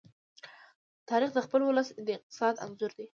[1.09, 3.05] تاریخ د خپل ولس د اقتصاد انځور دی.